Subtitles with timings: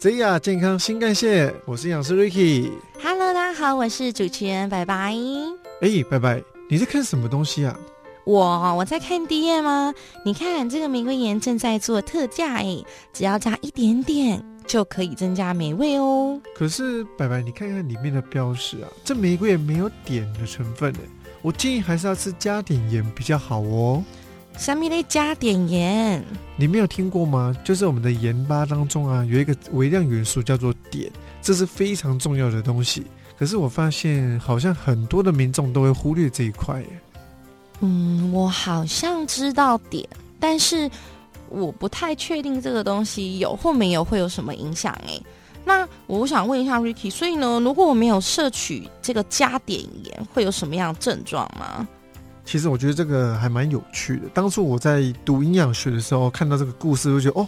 [0.00, 2.70] ZR 健康新干线，我是营养师 Ricky。
[3.02, 5.12] Hello，大家好，我是主持人白白。
[5.80, 6.40] 哎，拜拜，
[6.70, 7.76] 你在看什么东西啊？
[8.22, 9.92] 我我在看 D M 吗？
[10.24, 12.80] 你看这个玫瑰盐正在做特价，哎，
[13.12, 16.40] 只要加一点点就可以增加美味哦。
[16.54, 21.00] 可是白白，你看看里面的标识啊，这玫瑰盐没有碘的成分哎。
[21.42, 24.04] 我建议还是要吃加碘盐比较好哦。
[24.58, 26.22] 下面的加碘盐，
[26.56, 27.56] 你没有听过吗？
[27.62, 31.08] 就是我们的盐巴当中啊，有一个微量元素叫做碘，
[31.40, 33.06] 这是非常重要的东西。
[33.38, 36.88] 可是我发现好像很多的民众都会忽略这一块耶。
[37.80, 40.04] 嗯，我好像知道碘，
[40.40, 40.90] 但是
[41.48, 45.20] 我不太确定这个东西有或没有会有什么影响哎。
[45.64, 51.86] 那我想问一下 Ricky，所以呢，如果我没有摄取这个加碘盐，会有什么样症状吗？
[52.48, 54.22] 其实我觉得这个还蛮有趣的。
[54.32, 57.46] 当初我在读营养学的时候，看到这个故事，就觉得哦，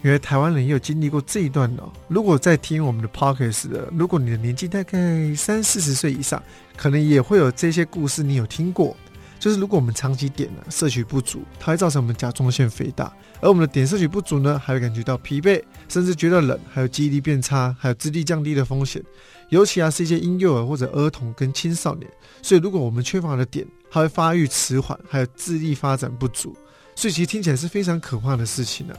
[0.00, 1.82] 原来台湾人也有经历过这一段的。
[2.08, 6.42] 如果在听我们的 podcast 的，如果你的年纪大概三四十岁以上，
[6.78, 8.96] 可能也会有这些故事，你有听过。
[9.38, 13.12] 就是如果我们长期碘呢摄取不足，它会造成我们甲状腺肥大，
[13.42, 19.04] 而我们的碘摄取不足呢，还会感觉到疲惫，甚至觉得冷，还有记忆力变差，还有智力降低的风险。
[19.50, 26.56] 尤其啊是一些婴幼儿或者儿童跟青少年，所以如果我们缺乏了碘，它会发育迟缓，还有智力发展不足，
[26.94, 28.94] 所以其实听起来是非常可怕的事情呢。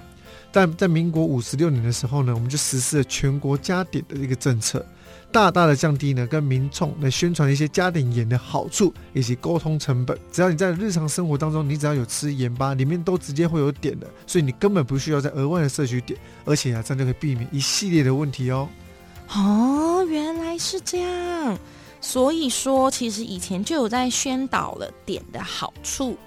[0.51, 4.83] 但在民国五十六年的时候呢，我们就实施了全国加碘的一个政策。
[5.31, 10.17] 大大的降低呢，跟民众来宣传一些加碘盐的好处以及沟通成本。
[10.31, 18.67] 只要你在日常生活当中，你只要有吃盐巴，里面都直接会有碘的，所以你根本不需要再额外的摄取碘，而且啊，这样就可以避免一系列的问题哦。
[19.35, 21.55] 哦，原来是这样。
[22.01, 26.17] 所以说，其实以前就有在宣导了点的好处，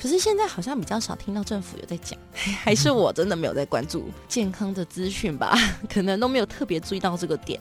[0.00, 5.56] 可是现在好像比较少听到政府有在讲， 还是我真的没有在关注健康的资讯吧？
[5.92, 7.60] 可能都没有特别注意到这个点。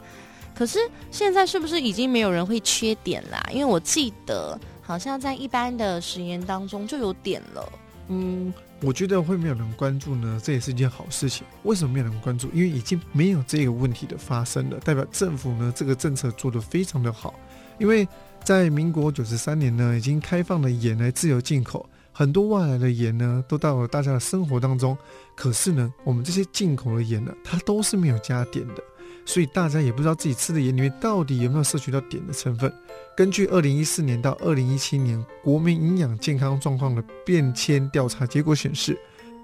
[0.53, 0.79] 可是
[1.11, 3.43] 现在是不是已经没有人会缺点啦？
[3.51, 7.73] 因为我记得好像在一般的食盐当中就有点了。
[8.07, 11.45] 嗯，我觉得会没有人关注呢，这也是一件好事情。
[11.63, 12.47] 为什么没有人关注？
[12.53, 17.33] 因为已经没有这个问题的发生了，代表政府呢这个政策做得非常的好。
[17.77, 18.07] 因为
[18.43, 24.97] 在民国九十三年呢，已经开放了盐来自由进口，很多外来的盐呢都到了大家的生活当中。
[25.35, 28.83] 可是呢，我们这些进口的盐呢，它都是没有加碘的。
[29.27, 32.71] 所以大家也不知道自己吃的盐里面到底有没有摄取到碘的成分。
[33.17, 38.95] 根据二零一四年到二零一七年国民营养健康状况的变迁调查结果显示，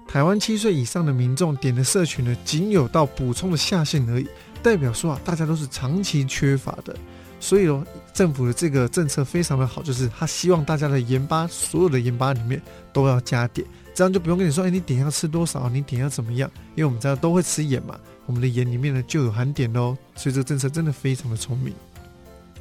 [0.06, 4.28] 台湾七岁以上的民众碘的摄取呢，仅有到补充的下限而已，
[4.62, 6.96] 代表说啊，大家都是长期缺乏的。
[7.42, 16.48] 所以哦，政府的这个政策非常的好，就是他希望大家的盐巴，所有的盐巴里面都要加碘，这样就不用跟你说，哎，你碘要吃多少，你碘要怎么样？
[16.76, 17.98] 因为我们知道都会吃盐嘛。
[18.26, 21.74] 我们的盐里面呢就有含碘哦，所以这个政策真的非常的聪明。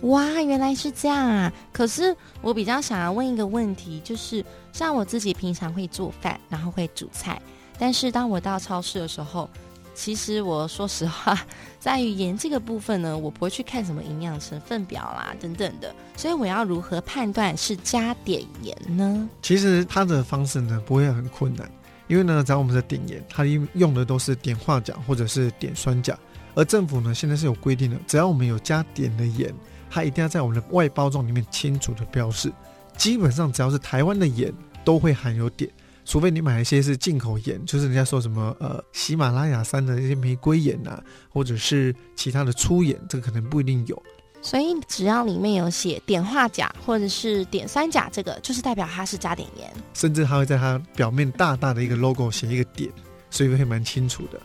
[0.02, 1.54] 哇，原来是这样啊！
[1.72, 4.44] 可是我比较想要问一个问题，就是
[4.74, 7.40] 像我自己平常会做饭，然后会煮菜，
[7.78, 9.48] 但是当我到超市的时候，
[9.94, 11.38] 其实我说实话，
[11.80, 19.30] 在于盐这个部分呢，我不会去看什么营养成分表啦等等的，所以我要如何判断是加碘盐呢？
[19.42, 21.70] 其实它的方式呢不会很困难。
[22.08, 26.18] 因为呢，在我们的碘盐，它用用的都是碘化钾或者是碘酸钾，
[26.56, 29.54] 而政府呢现在是有规定的，只要我们有加碘的盐，
[29.90, 32.52] 它一定要在我们的外包装里面清楚的标示。
[32.98, 34.54] 基本上只要是台湾的盐，
[34.84, 35.70] 都会含有碘，
[36.12, 44.04] 除非你买一些是进口盐，就是人家说什么呃喜马拉雅山的那些玫瑰盐呐，或者是其他的粗盐，这个可能不一定有。
[44.42, 49.72] 所以只要里面有写碘化钾或者是碘酸钾，这个就是代表它是加碘盐。
[49.94, 52.92] 甚至它会在它表面大大的一个 logo 写一个碘，
[53.30, 54.42] 所以会蛮清楚的。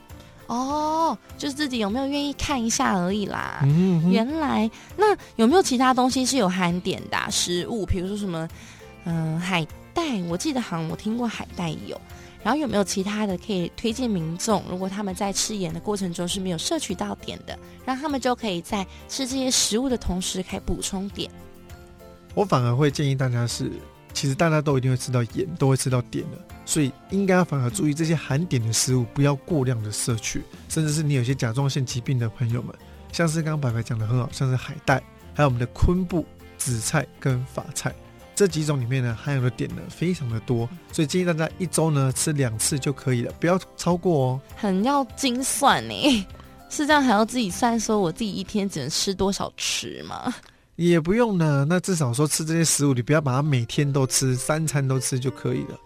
[0.46, 3.58] 哦，就是自己有没有愿意看一下而已啦。
[3.64, 7.84] 嗯，原来那有没有其他东西是有含碘的食物？
[7.84, 8.48] 比如说什么，
[9.02, 9.66] 嗯，海
[9.96, 11.98] 带，我记得好像我听过海带有。
[12.44, 14.62] 然后有没有其他的可以推荐民众？
[14.70, 21.28] 如果他们在吃盐的过程中是没有摄取到碘的，让他们就可以在吃这些食物的同时，可以补充碘。
[22.34, 23.72] 我反而会建议大家是，
[24.12, 30.42] 其实大家都一定会吃到盐，都会吃到碘的，所以应该反而注意这些含碘的食物，不要过量的摄取。
[30.68, 32.72] 甚至是你有些甲状腺疾病的朋友们，
[33.10, 35.02] 像是刚刚白白讲的很好，像是海带，
[35.34, 36.24] 还有我们的昆布、
[36.56, 37.92] 紫菜跟法菜。
[38.36, 44.40] 这几种里面呢，含有的碘呢非常的多，所以建议大家一周呢吃两次就可以了，不要超过哦。
[44.54, 46.26] 很要精算呢，
[46.68, 50.34] 是这样还要自己算，说我自己一天只能吃多少吃吗？
[50.76, 55.80] 也不用呢，那至少说吃这些食物，你不要把它每天都吃，三餐都吃就可以了。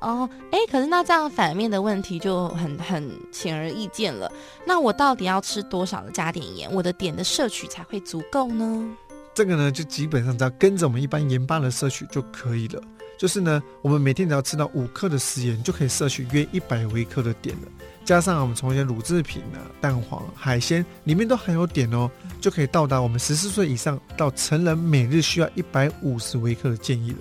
[0.00, 4.32] 哦，哎，可是那这样反面的问题就很很显而易见了。
[4.64, 8.88] 那我到底要吃多少的加碘盐，我的碘的摄取才会足够呢？
[9.34, 12.82] 这个呢，就基本上只要跟着我们一般盐巴的摄取就可以了。
[13.18, 17.68] 就是呢，我们每天只要吃到五克的食盐，就可以摄取约一百微克的碘了。
[18.02, 22.10] 加上我们从一些乳制品啊、蛋黄、海鲜里面都含有碘哦，
[22.40, 27.18] 就可以到达我们十四岁以上到成人每日需要一百五十微克的建议了。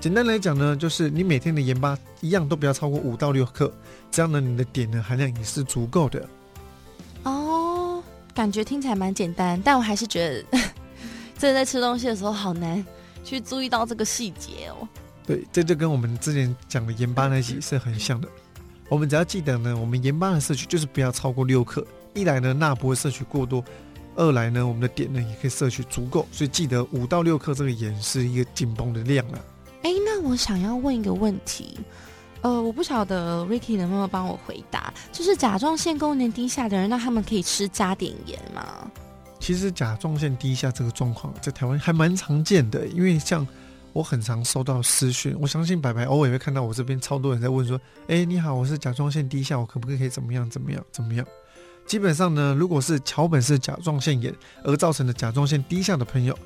[0.00, 3.72] 简单来讲呢，就是你每天的盐巴一样都不要超过五到六克，
[4.10, 6.28] 这样呢，你的碘的含量也是足够的。
[7.22, 8.02] 哦，
[8.34, 10.58] 感觉听起来蛮简单，但我还是觉得。
[11.38, 12.84] 这在吃东西的时候好难
[13.24, 14.88] 去注意到这个细节哦。
[15.26, 18.28] 对，这就跟我们之前讲的盐巴那集是很像的。
[18.88, 21.84] 我们只要记得呢，我们盐巴的摄取就是不要超过六克。
[22.14, 23.60] 一来呢，钠不会摄取过多；
[24.14, 26.26] 二来呢，我们的碘呢也可以摄取足够。
[26.30, 29.38] 所以记得五到六克这个盐是一个紧绷的量啊。
[29.82, 31.78] 哎，那我想要问一个问题，
[32.42, 38.88] 呃，我不晓得 Ricky 能不能帮我回答，就是甲状腺功能低下的人，那他们可以吃加碘盐吗？
[39.46, 43.46] 其实甲状腺低下这个状况在台湾还蛮常见的，因为像
[43.92, 51.24] 我很常收到私讯，我相信白白偶尔会看到我这边超多人在问说：“哎，你好，我是甲状腺低下，我可不可以怎么样怎么样怎么样？”
[51.86, 54.34] 基本上呢，如果是桥本氏甲状腺炎
[54.64, 56.36] 而造成的甲状腺低下的朋友，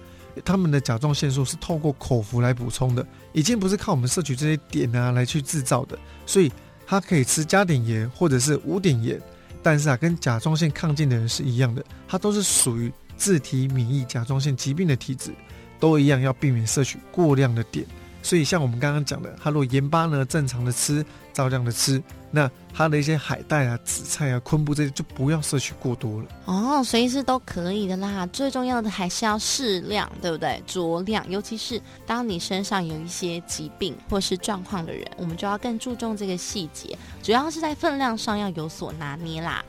[0.45, 6.53] 他们的甲状腺素是透过口服来补充的，已经不是靠我们摄取这些碘啊来去制造的，所以
[6.87, 9.19] 他可以吃加碘盐或者是无碘盐。
[9.63, 15.31] 但是啊，跟甲状腺亢进的人是一样的，它都是属于自体免疫甲状腺疾病的体质，
[15.79, 17.85] 都一样要避免摄取过量的碘。
[18.23, 22.03] 所以像我们刚刚讲的，它如果盐巴呢正常的吃，照样的吃。
[22.33, 28.25] 那它的一些海带啊、紫菜啊、昆布这些就不要摄取过多了哦，随时都可以的啦。
[28.29, 30.63] 最重要的还是要适量，对不对？
[30.65, 39.65] 酌量，尤其是当你身上有一些疾病或是状况的人，我们就要更注重这个细节，主要是在分量上要有所拿捏啦。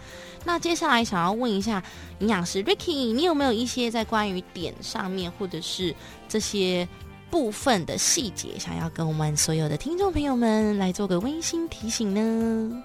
[0.46, 1.82] 那接下来想要问一下
[2.20, 5.96] 营养师 Ricky，你有没有一些在关于点上面或者是
[6.30, 6.88] 这些？
[7.32, 12.84] 部分的细节，想要跟我们所有的听众朋友们来做个温馨提醒呢。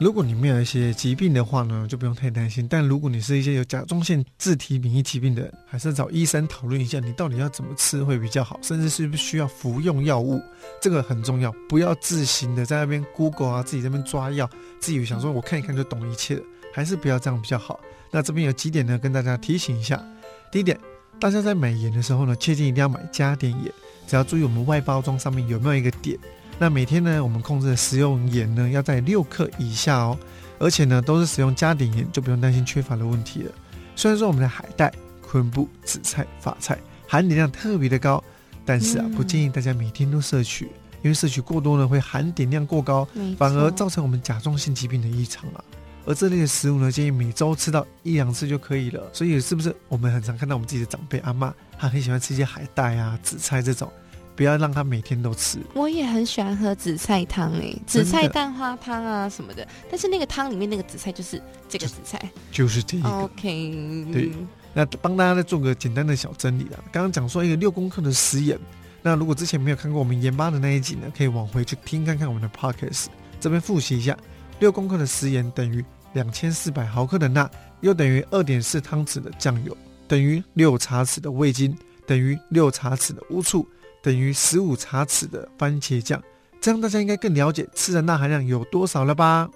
[0.00, 2.66] 如果你没有一些疾病的话呢，就不用太担心。
[2.68, 10.40] 但如果你是一些有甲状腺自体免疫疾病的，还是找医生讨论一下，你到底要怎么吃会比较好，甚至是不是需要服用药物，
[10.80, 11.54] 这个很重要。
[11.68, 14.48] 不要自行的在那边 Google 啊，自己在那边抓药，
[14.80, 16.42] 自己想说我看一看就懂一切，
[16.74, 17.78] 还是不要这样比较好。
[18.10, 20.04] 那这边有几点呢，跟大家提醒一下。
[20.50, 20.76] 第一点。
[21.22, 23.72] 大家在买盐的时候呢，切记一定要买加碘盐，
[24.08, 26.18] 只要注意我们外包装上面有没有一个碘。
[26.58, 30.18] 那每天呢，我们控制的食用盐呢要在六克以下哦，
[30.58, 33.52] 而且呢都是使用加碘盐，就不用担心缺乏的问题了。
[33.94, 36.76] 虽然说我们的海带、昆布、紫菜、法菜
[37.06, 38.20] 含碘量特别的高，
[38.64, 40.64] 但是啊，不建议大家每天都摄取，
[41.02, 43.06] 因为摄取过多呢会含碘量过高，
[43.38, 45.62] 反而造成我们甲状腺疾病的异常啊。
[46.04, 49.08] 而这类的食物呢，建议每周吃到一两次就可以了。
[49.12, 53.90] 所以是不是我们很常看到我们自己的长辈阿妈，她很喜欢吃一些海带啊、紫菜这种，
[54.34, 55.58] 不要让她每天都吃。
[55.74, 59.66] 我也很喜欢喝紫菜汤诶，紫菜蛋花汤啊什么的。
[59.88, 62.20] 但是那个汤里面那个紫菜就是这个紫菜，
[62.50, 63.08] 就是这一个。
[63.08, 64.32] OK，对。
[64.74, 66.78] 那帮大家再做个简单的小整理啦。
[66.90, 68.58] 刚刚讲说一个六公克的食盐，
[69.02, 73.06] 那如果之前没有看过我们盐巴的那一集呢，可以往回去听看看我们的 podcast。
[73.38, 74.16] 这边复习一下。
[74.62, 77.50] 六公克的食盐等于两千四百毫克的钠，
[77.80, 79.76] 又等于二点四汤匙的酱油，
[80.06, 83.66] 等于六茶匙的味精，等于六茶匙的乌醋，
[84.00, 86.22] 等于十五茶匙的番茄酱。
[86.60, 89.50] 这样大家应该更了解吃的钠含量有多少了吧？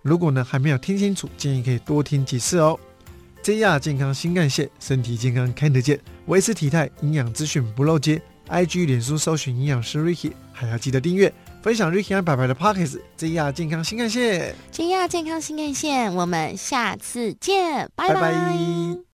[0.00, 2.80] 如果呢还没有听清楚，建议可以多听几次哦。
[3.42, 8.22] JR 健康新干线，身体健康看得见，维持体态，营养资讯不漏接。
[8.48, 11.30] IG、脸书搜寻营养师 Ricky，还要记得订阅。
[11.66, 18.96] 分享 Ricky 和白白的 Pockets，这亚健康新干线，这亚健康新干线，我们下次见，拜拜。